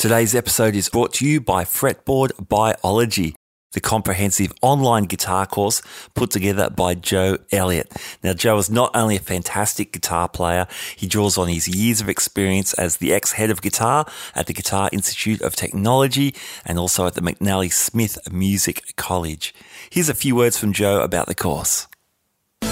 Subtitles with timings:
[0.00, 3.36] Today's episode is brought to you by Fretboard Biology,
[3.72, 5.82] the comprehensive online guitar course
[6.14, 7.94] put together by Joe Elliott.
[8.22, 10.66] Now, Joe is not only a fantastic guitar player,
[10.96, 14.54] he draws on his years of experience as the ex head of guitar at the
[14.54, 19.54] Guitar Institute of Technology and also at the McNally Smith Music College.
[19.90, 21.88] Here's a few words from Joe about the course.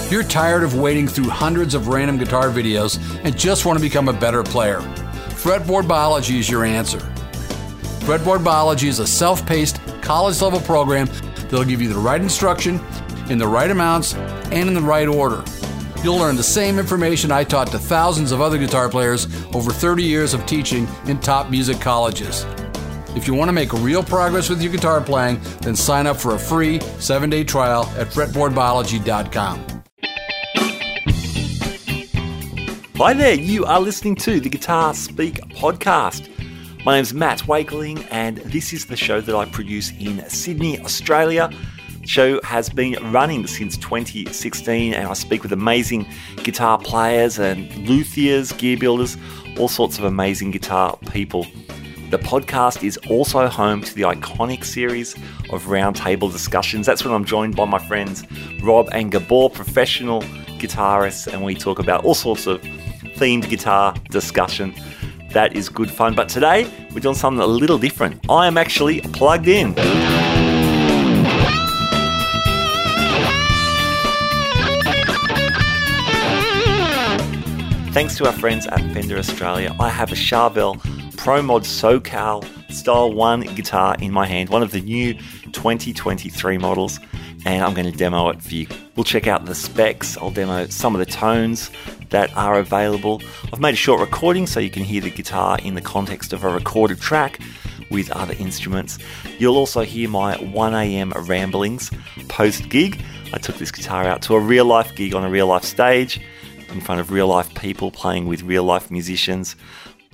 [0.08, 4.08] You're tired of wading through hundreds of random guitar videos and just want to become
[4.08, 4.80] a better player.
[5.38, 6.98] Fretboard Biology is your answer.
[8.00, 11.06] Fretboard Biology is a self paced, college level program
[11.42, 12.80] that'll give you the right instruction,
[13.30, 15.44] in the right amounts, and in the right order.
[16.02, 20.02] You'll learn the same information I taught to thousands of other guitar players over 30
[20.02, 22.44] years of teaching in top music colleges.
[23.14, 26.34] If you want to make real progress with your guitar playing, then sign up for
[26.34, 29.67] a free seven day trial at fretboardbiology.com.
[32.98, 36.28] Hi there, you are listening to the Guitar Speak podcast.
[36.84, 41.48] My name's Matt Wakeling, and this is the show that I produce in Sydney, Australia.
[42.00, 47.70] The show has been running since 2016, and I speak with amazing guitar players and
[47.86, 49.16] luthiers, gear builders,
[49.56, 51.46] all sorts of amazing guitar people.
[52.10, 55.14] The podcast is also home to the iconic series
[55.50, 56.86] of roundtable discussions.
[56.86, 58.24] That's when I'm joined by my friends
[58.60, 60.24] Rob and Gabor, professional
[60.58, 62.60] guitarists, and we talk about all sorts of
[63.16, 64.74] themed guitar discussion.
[65.32, 66.14] That is good fun.
[66.14, 68.24] But today, we're doing something a little different.
[68.30, 69.74] I am actually plugged in.
[77.92, 80.78] Thanks to our friends at Fender Australia, I have a Charvel
[81.16, 85.14] Pro Mod SoCal Style 1 guitar in my hand, one of the new
[85.52, 87.00] 2023 models,
[87.48, 88.66] and I'm going to demo it for you.
[88.94, 91.70] We'll check out the specs, I'll demo some of the tones
[92.10, 93.22] that are available.
[93.50, 96.44] I've made a short recording so you can hear the guitar in the context of
[96.44, 97.40] a recorded track
[97.90, 98.98] with other instruments.
[99.38, 101.90] You'll also hear my 1am ramblings
[102.28, 103.00] post gig.
[103.32, 106.20] I took this guitar out to a real life gig on a real life stage
[106.68, 109.56] in front of real life people playing with real life musicians.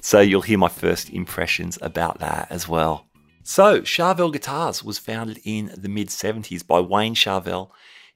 [0.00, 3.06] So you'll hear my first impressions about that as well.
[3.47, 7.69] So, Charvel Guitars was founded in the mid 70s by Wayne Charvel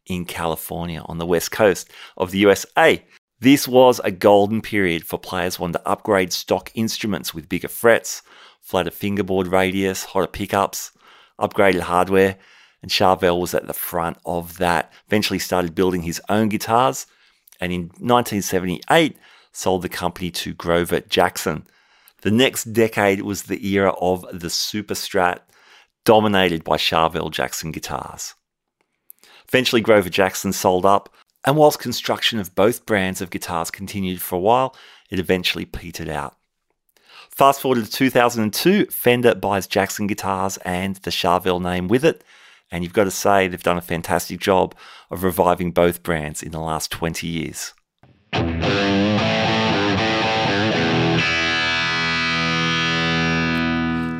[0.06, 3.04] in California on the west coast of the USA.
[3.38, 8.22] This was a golden period for players wanting to upgrade stock instruments with bigger frets,
[8.62, 10.92] flatter fingerboard radius, hotter pickups,
[11.38, 12.36] upgraded hardware,
[12.80, 14.90] and Charvel was at the front of that.
[15.08, 17.06] Eventually started building his own guitars,
[17.60, 19.14] and in 1978
[19.52, 21.66] sold the company to Grover Jackson.
[22.22, 25.40] The next decade was the era of the Super Strat,
[26.04, 28.34] dominated by Charvel Jackson guitars.
[29.46, 31.14] Eventually, Grover Jackson sold up
[31.44, 34.76] and whilst construction of both brands of guitars continued for a while,
[35.10, 36.36] it eventually petered out.
[37.30, 42.24] Fast forward to 2002, Fender buys Jackson guitars and the Charvel name with it,
[42.70, 44.74] and you've got to say they've done a fantastic job
[45.10, 47.72] of reviving both brands in the last 20 years.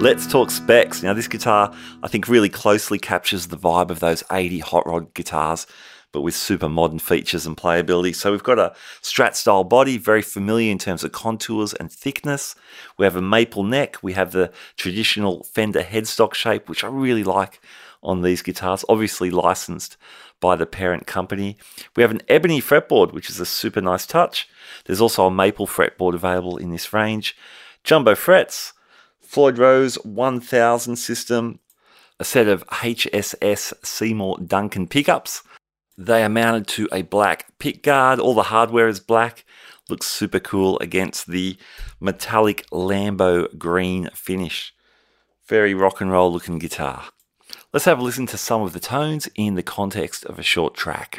[0.01, 1.03] Let's talk specs.
[1.03, 5.13] Now, this guitar, I think, really closely captures the vibe of those 80 hot rod
[5.13, 5.67] guitars
[6.13, 8.15] but with super modern features and playability.
[8.15, 12.55] So we've got a Strat style body, very familiar in terms of contours and thickness.
[12.97, 14.03] We have a maple neck.
[14.03, 17.61] We have the traditional Fender headstock shape, which I really like
[18.03, 19.97] on these guitars, obviously licensed
[20.41, 21.57] by the parent company.
[21.97, 24.49] We have an ebony fretboard, which is a super nice touch.
[24.87, 27.37] There's also a maple fretboard available in this range.
[27.83, 28.73] Jumbo frets,
[29.29, 31.61] Floyd Rose 1000 system,
[32.19, 35.43] a set of HSS Seymour Duncan pickups,
[35.99, 38.21] they are mounted to a black pick guard.
[38.21, 39.45] All the hardware is black.
[39.91, 41.59] Looks super cool against the
[42.01, 44.73] metallic Lambo green finish.
[45.47, 47.05] Very rock and roll looking guitar.
[47.71, 50.75] Let's have a listen to some of the tones in the context of a short
[50.75, 51.19] track.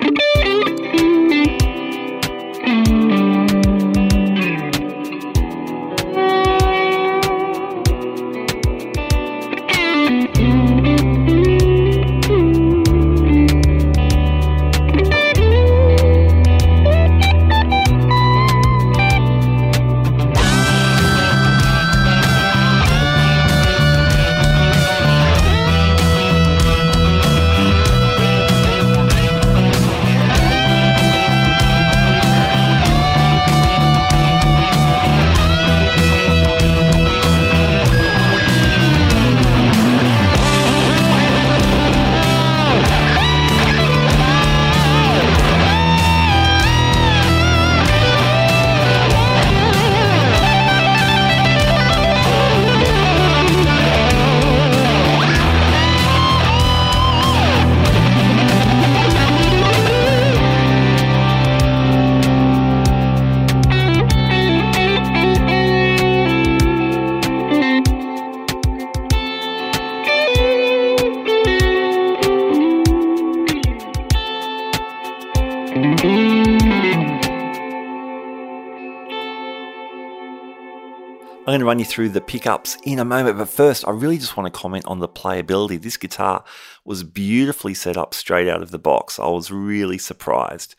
[81.40, 84.18] I'm going to run you through the pickups in a moment, but first, I really
[84.18, 85.82] just want to comment on the playability.
[85.82, 86.44] This guitar
[86.84, 89.18] was beautifully set up straight out of the box.
[89.18, 90.76] I was really surprised.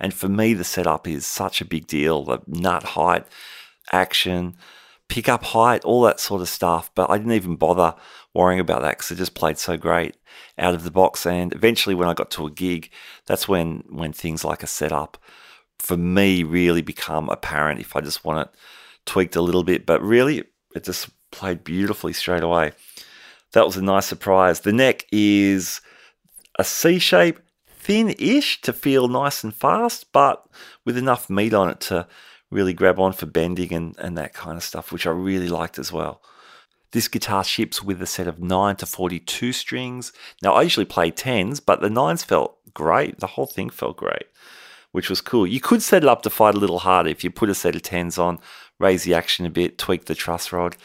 [0.00, 3.26] And for me, the setup is such a big deal the nut height,
[3.92, 4.56] action,
[5.08, 6.90] pickup height, all that sort of stuff.
[6.94, 7.94] But I didn't even bother
[8.32, 10.16] worrying about that because it just played so great
[10.56, 11.26] out of the box.
[11.26, 12.88] And eventually, when I got to a gig,
[13.26, 15.18] that's when, when things like a setup
[15.80, 18.54] for me really become apparent if I just want it
[19.06, 22.72] tweaked a little bit, but really it just played beautifully straight away.
[23.52, 24.60] That was a nice surprise.
[24.60, 25.80] The neck is
[26.58, 30.44] a C shape, thin ish to feel nice and fast, but
[30.84, 32.06] with enough meat on it to
[32.50, 35.78] really grab on for bending and, and that kind of stuff, which I really liked
[35.78, 36.22] as well.
[36.92, 40.12] This guitar ships with a set of 9 to 42 strings.
[40.42, 43.18] Now, I usually play 10s, but the 9s felt great.
[43.18, 44.26] The whole thing felt great,
[44.92, 45.46] which was cool.
[45.46, 47.74] You could set it up to fight a little harder if you put a set
[47.74, 48.38] of 10s on
[48.78, 50.76] raise the action a bit, tweak the truss rod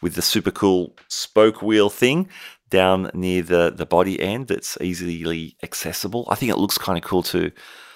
[0.00, 2.28] with the super cool spoke wheel thing
[2.70, 6.26] down near the, the body end that's easily accessible.
[6.30, 7.50] I think it looks kind of cool too.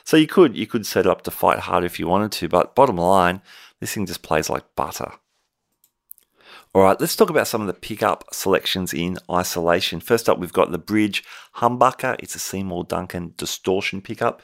[0.05, 2.49] So you could you could set it up to fight hard if you wanted to,
[2.49, 3.41] but bottom line,
[3.81, 5.13] this thing just plays like butter.
[6.75, 10.01] All right, let's talk about some of the pickup selections in isolation.
[10.01, 11.23] First up, we've got the Bridge
[11.57, 12.17] Humbucker.
[12.19, 14.41] It's a Seymour Duncan distortion pickup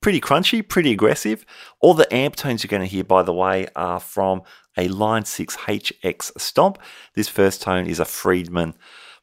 [0.00, 1.44] pretty crunchy, pretty aggressive.
[1.80, 4.42] All the amp tones you're going to hear, by the way, are from
[4.76, 6.78] a Line 6 HX Stomp.
[7.14, 8.74] This first tone is a Friedman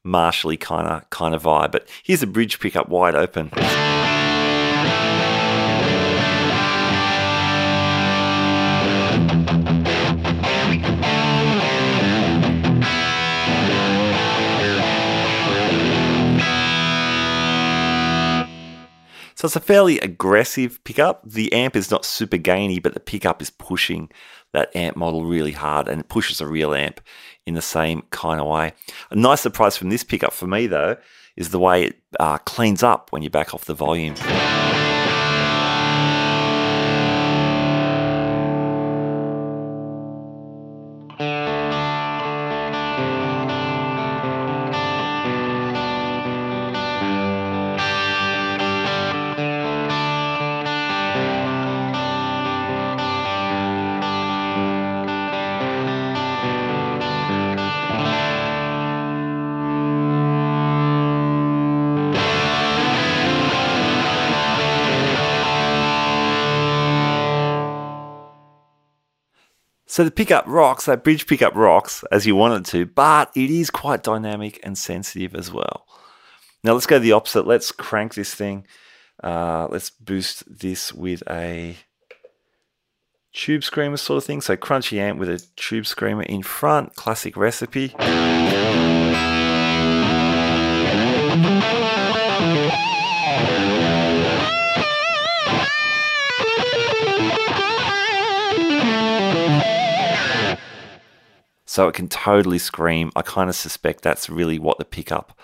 [0.05, 1.71] Marshally kind of kind of vibe.
[1.71, 3.49] But here's a bridge pickup wide open.
[19.44, 21.22] So it's a fairly aggressive pickup.
[21.25, 24.10] The amp is not super gainy, but the pickup is pushing
[24.54, 27.01] that amp model really hard and it pushes a real amp
[27.45, 28.72] in the same kind of way.
[29.12, 30.95] A nice surprise from this pickup for me, though,
[31.36, 34.16] is the way it uh, cleans up when you back off the volume.
[69.94, 73.51] So the pickup rocks, that bridge pickup rocks as you want it to, but it
[73.51, 75.86] is quite dynamic and sensitive as well.
[76.63, 77.45] Now let's go the opposite.
[77.45, 78.66] Let's crank this thing.
[79.24, 81.78] Uh, let's boost this with a
[83.34, 84.42] tube screamer sort of thing.
[84.42, 87.94] So crunchy amp with a tube screamer in front, classic recipe.
[101.73, 103.11] So it can totally scream.
[103.15, 105.35] I kind of suspect that's really what the pickup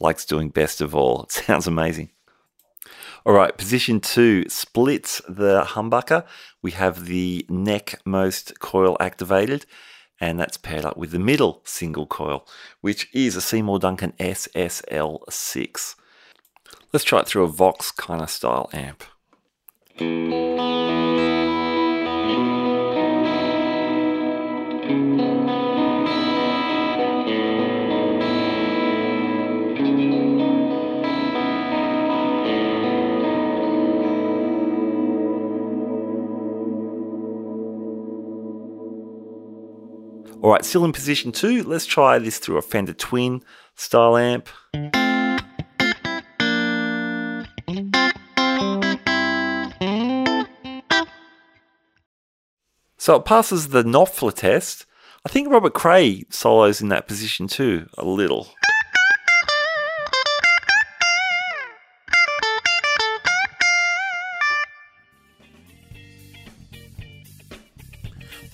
[0.00, 1.22] likes doing best of all.
[1.28, 2.10] It sounds amazing.
[3.24, 6.24] All right, position two splits the humbucker.
[6.60, 9.64] We have the neck most coil activated,
[10.20, 12.48] and that's paired up with the middle single coil,
[12.80, 15.94] which is a Seymour Duncan SSL6.
[16.92, 19.04] Let's try it through a Vox kind of style amp.
[40.46, 41.64] All right, still in position two.
[41.64, 43.42] Let's try this through a Fender Twin
[43.74, 44.48] style amp.
[52.96, 54.86] So it passes the Knopfler test.
[55.24, 58.46] I think Robert Cray solos in that position too, a little.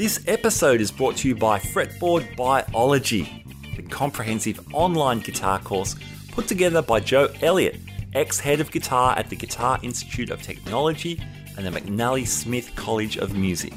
[0.02, 5.94] This episode is brought to you by Fretboard Biology, the comprehensive online guitar course
[6.32, 7.78] put together by Joe Elliott,
[8.12, 11.22] ex head of guitar at the Guitar Institute of Technology
[11.56, 13.72] and the McNally Smith College of Music.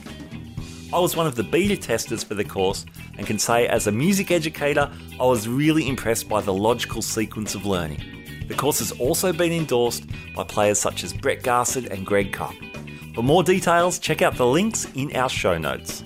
[0.91, 2.87] I was one of the beta testers for the course
[3.19, 7.53] and can say, as a music educator, I was really impressed by the logical sequence
[7.53, 8.01] of learning.
[8.47, 10.05] The course has also been endorsed
[10.35, 12.55] by players such as Brett Garsed and Greg Koch.
[13.13, 16.03] For more details, check out the links in our show notes.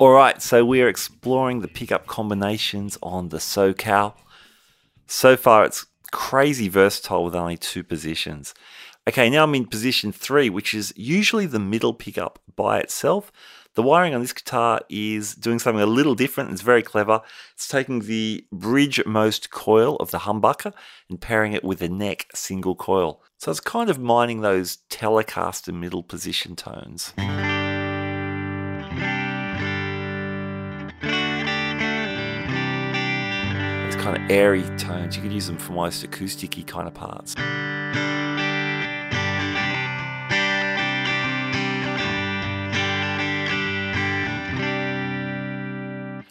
[0.00, 4.14] All right, so we are exploring the pickup combinations on the SoCal.
[5.06, 8.54] So far, it's crazy versatile with only two positions.
[9.06, 13.30] Okay, now I'm in position three, which is usually the middle pickup by itself.
[13.74, 16.50] The wiring on this guitar is doing something a little different.
[16.50, 17.20] It's very clever.
[17.52, 20.72] It's taking the bridge most coil of the humbucker
[21.08, 23.22] and pairing it with a neck single coil.
[23.38, 27.14] So it's kind of mining those Telecaster middle position tones.
[34.04, 35.16] Kind of airy tones.
[35.16, 37.34] You could use them for most acousticy kind of parts.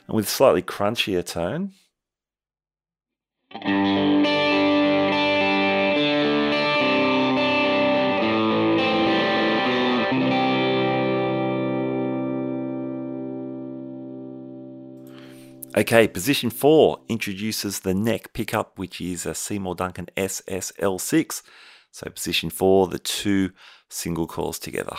[0.07, 1.71] And with slightly crunchier tone.
[15.75, 21.41] Okay, position four introduces the neck pickup, which is a Seymour Duncan SSL6.
[21.89, 23.51] So position four, the two
[23.89, 24.97] single coils together.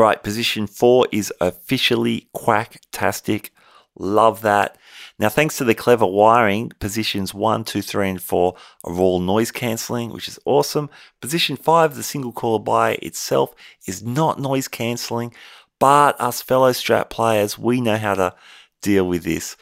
[0.00, 3.50] Right, position four is officially quacktastic.
[3.98, 4.76] Love that.
[5.18, 8.54] Now, thanks to the clever wiring, positions one, two, three, and four
[8.84, 10.88] are all noise cancelling, which is awesome.
[11.20, 13.54] Position five, the single coil by itself,
[13.86, 15.34] is not noise cancelling,
[15.78, 18.34] but us fellow Strat players, we know how to
[18.80, 19.56] deal with this.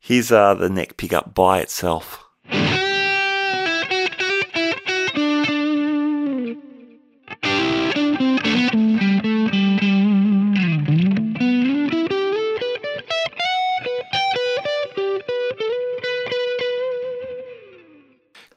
[0.00, 2.23] Here's uh, the neck pickup by itself.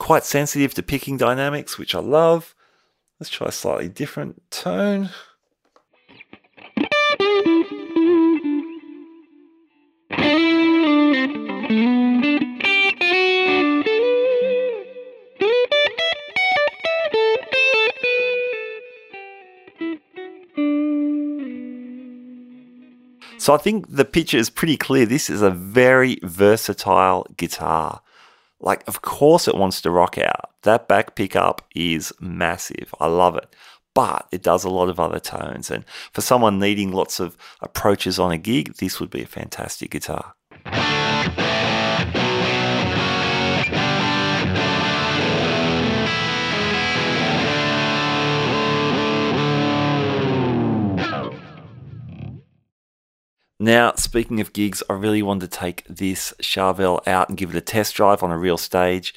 [0.08, 2.56] Quite sensitive to picking dynamics, which I love.
[3.20, 5.10] Let's try a slightly different tone.
[23.38, 25.06] So I think the picture is pretty clear.
[25.06, 28.02] This is a very versatile guitar.
[28.60, 30.52] Like, of course, it wants to rock out.
[30.64, 32.94] That back pickup is massive.
[33.00, 33.56] I love it.
[33.94, 35.72] But it does a lot of other tones.
[35.72, 39.92] And for someone needing lots of approaches on a gig, this would be a fantastic
[39.92, 40.37] guitar.
[53.68, 57.58] Now, speaking of gigs, I really wanted to take this Charvel out and give it
[57.58, 59.14] a test drive on a real stage,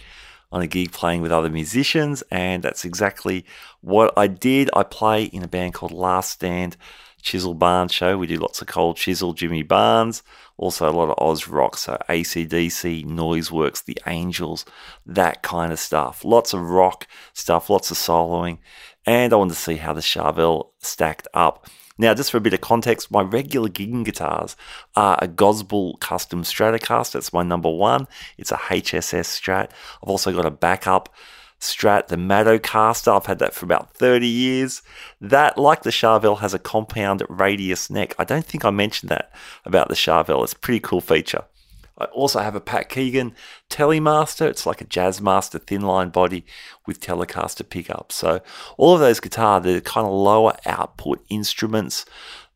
[0.50, 3.47] on a gig playing with other musicians, and that's exactly
[3.80, 4.69] what I did.
[4.75, 6.76] I play in a band called Last Stand
[7.23, 8.19] Chisel Barnes Show.
[8.19, 10.25] We do lots of Cold Chisel, Jimmy Barnes,
[10.57, 14.64] also a lot of Oz rock, so ACDC, Noiseworks, The Angels,
[15.07, 16.25] that kind of stuff.
[16.25, 18.59] Lots of rock stuff, lots of soloing,
[19.11, 21.67] and I wanted to see how the Charvel stacked up.
[21.99, 24.55] Now, just for a bit of context, my regular gigging guitars
[24.95, 27.14] are a Gosbull Custom Stratocaster.
[27.14, 28.07] That's my number one.
[28.38, 29.73] It's a HSS Strat.
[30.00, 31.12] I've also got a backup
[31.59, 33.17] Strat, the Madocaster.
[33.17, 34.81] I've had that for about 30 years.
[35.21, 38.14] That, like the Charvel, has a compound radius neck.
[38.17, 39.33] I don't think I mentioned that
[39.64, 40.45] about the Charvel.
[40.45, 41.47] It's a pretty cool feature.
[42.00, 43.35] I also have a Pat Keegan
[43.69, 44.49] Telemaster.
[44.49, 46.47] It's like a Jazzmaster thin line body
[46.87, 48.14] with Telecaster pickups.
[48.14, 48.40] So
[48.78, 52.07] all of those guitars, they're kind of lower output instruments,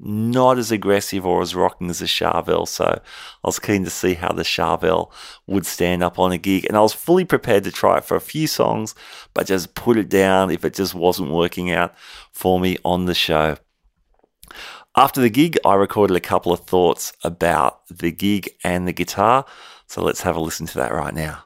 [0.01, 2.67] not as aggressive or as rocking as a Charvel.
[2.67, 5.13] So I was keen to see how the Charvel
[5.47, 6.65] would stand up on a gig.
[6.67, 8.95] And I was fully prepared to try it for a few songs,
[9.35, 11.95] but just put it down if it just wasn't working out
[12.33, 13.57] for me on the show.
[14.97, 19.45] After the gig, I recorded a couple of thoughts about the gig and the guitar.
[19.89, 21.45] So let's have a listen to that right now.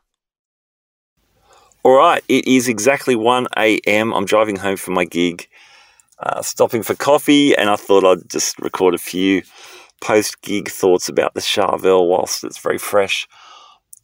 [1.82, 4.12] All right, it is exactly 1 a.m.
[4.12, 5.48] I'm driving home from my gig,
[6.18, 9.42] uh, stopping for coffee, and I thought I'd just record a few
[10.02, 13.26] post gig thoughts about the Charvel whilst it's very fresh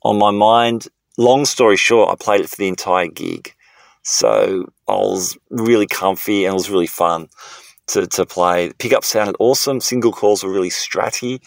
[0.05, 0.89] on my mind.
[1.19, 3.55] Long story short, I played it for the entire gig.
[4.05, 7.29] So I was really comfy and it was really fun
[7.89, 8.73] to, to play.
[8.79, 9.81] Pickup sounded awesome.
[9.81, 11.41] Single coils were really stratty.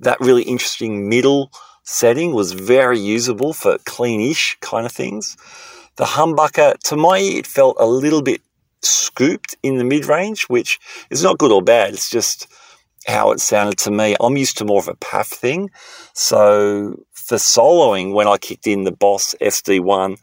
[0.00, 1.50] That really interesting middle
[1.84, 5.36] setting was very usable for cleanish kind of things.
[5.96, 8.40] The humbucker, to my ear, it felt a little bit
[8.82, 10.78] scooped in the mid range, which
[11.10, 11.94] is not good or bad.
[11.94, 12.46] It's just
[13.06, 14.16] how it sounded to me.
[14.20, 15.70] I'm used to more of a PAF thing.
[16.14, 20.18] So for soloing, when I kicked in the Boss SD1,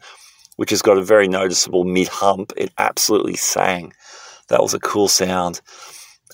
[0.56, 3.92] which has got a very noticeable mid hump, it absolutely sang.
[4.50, 5.60] That was a cool sound.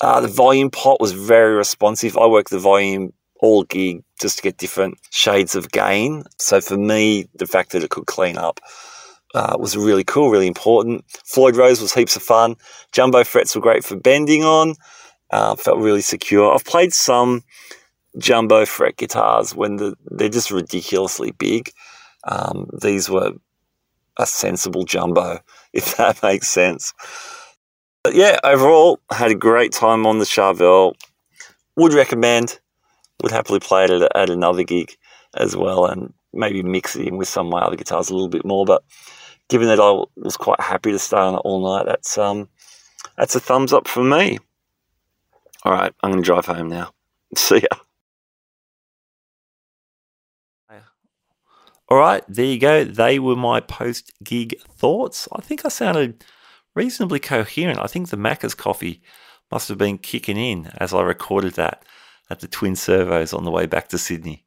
[0.00, 2.18] Uh, the volume pot was very responsive.
[2.18, 6.24] I work the volume all gig just to get different shades of gain.
[6.38, 8.60] So for me, the fact that it could clean up
[9.34, 11.04] uh, was really cool, really important.
[11.24, 12.56] Floyd Rose was heaps of fun.
[12.92, 14.74] Jumbo frets were great for bending on.
[15.30, 16.54] Uh, felt really secure.
[16.54, 17.42] I've played some
[18.18, 21.70] jumbo fret guitars when the, they're just ridiculously big.
[22.26, 23.32] Um, these were
[24.18, 25.40] a sensible jumbo,
[25.72, 26.94] if that makes sense.
[28.06, 30.94] But yeah, overall, had a great time on the Charvel.
[31.74, 32.60] Would recommend.
[33.20, 34.96] Would happily play it at, at another gig
[35.36, 38.28] as well, and maybe mix it in with some of my other guitars a little
[38.28, 38.64] bit more.
[38.64, 38.84] But
[39.48, 42.48] given that I was quite happy to stay on it all night, that's um,
[43.18, 44.38] that's a thumbs up for me.
[45.64, 46.92] All right, I'm going to drive home now.
[47.36, 47.78] See ya.
[51.88, 52.84] All right, there you go.
[52.84, 55.26] They were my post gig thoughts.
[55.32, 56.24] I think I sounded
[56.76, 57.80] reasonably coherent.
[57.80, 59.02] I think the Macca's coffee
[59.50, 61.84] must have been kicking in as I recorded that
[62.30, 64.44] at the Twin Servos on the way back to Sydney.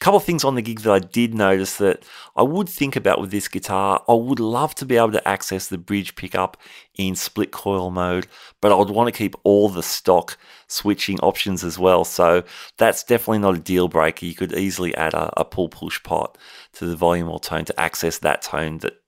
[0.00, 2.04] A couple of things on the gig that I did notice that
[2.34, 4.02] I would think about with this guitar.
[4.08, 6.56] I would love to be able to access the bridge pickup
[6.96, 8.26] in split coil mode,
[8.62, 12.04] but I would want to keep all the stock switching options as well.
[12.04, 12.44] So
[12.78, 14.24] that's definitely not a deal breaker.
[14.24, 16.38] You could easily add a, a pull push pot
[16.74, 19.00] to the volume or tone to access that tone that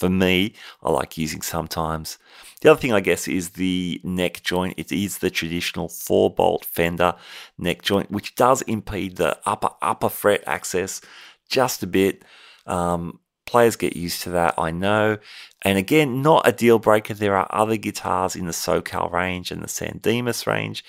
[0.00, 2.18] for me, I like using sometimes.
[2.62, 4.74] The other thing, I guess, is the neck joint.
[4.78, 7.14] It is the traditional four bolt Fender
[7.58, 11.02] neck joint, which does impede the upper upper fret access
[11.50, 12.24] just a bit.
[12.66, 15.18] Um, players get used to that, I know.
[15.62, 17.12] And again, not a deal breaker.
[17.12, 20.82] There are other guitars in the SoCal range and the San Dimas range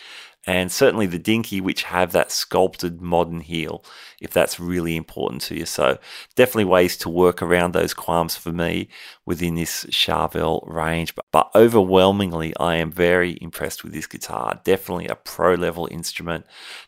[0.47, 3.84] and certainly the Dinky, which have that sculpted modern heel,
[4.19, 5.65] if that's really important to you.
[5.67, 5.99] So
[6.36, 8.89] definitely ways to work around those qualms for me
[9.25, 11.13] within this Charvel range.
[11.13, 14.60] But, but overwhelmingly, I am very impressed with this guitar.
[14.63, 16.45] Definitely a pro level instrument.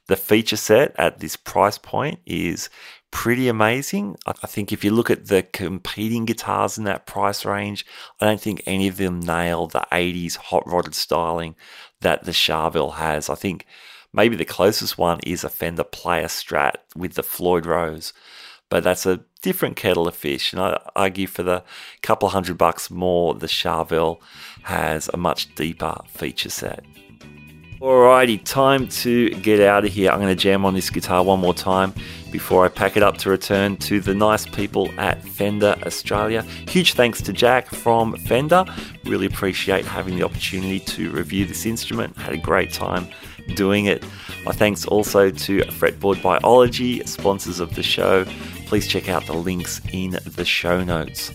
[0.07, 2.69] The feature set at this price point is
[3.13, 4.17] pretty amazing.
[4.25, 7.85] I think if you look at the competing guitars in that price range,
[8.19, 11.55] I don't think any of them nail the 80s hot rodded styling
[12.03, 13.29] that the Charvel has.
[13.29, 13.65] I think
[14.13, 18.13] maybe the closest one is a Fender Player Strat with the Floyd Rose,
[18.69, 20.53] but that's a different kettle of fish.
[20.53, 21.63] And I argue for the
[22.01, 24.19] couple hundred bucks more, the Charvel
[24.63, 26.83] has a much deeper feature set.
[27.81, 30.09] Alrighty, time to get out of here.
[30.09, 31.93] I'm going to jam on this guitar one more time
[32.33, 36.41] before I pack it up to return to the nice people at Fender Australia.
[36.67, 38.65] Huge thanks to Jack from Fender.
[39.05, 42.17] Really appreciate having the opportunity to review this instrument.
[42.17, 43.07] Had a great time
[43.55, 44.03] doing it.
[44.45, 48.25] My thanks also to Fretboard Biology, sponsors of the show.
[48.65, 51.31] Please check out the links in the show notes.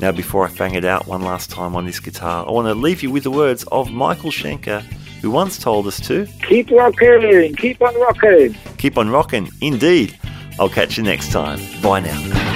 [0.00, 2.74] Now, before I fang it out one last time on this guitar, I want to
[2.74, 4.84] leave you with the words of Michael Schenker
[5.20, 8.54] who once told us to keep rocking, keep on rocking.
[8.78, 10.18] Keep on rocking, indeed.
[10.60, 11.60] I'll catch you next time.
[11.82, 12.47] Bye now.